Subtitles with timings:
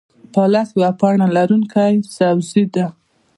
[0.33, 2.85] پالک یوه پاڼه لرونکی سبزی ده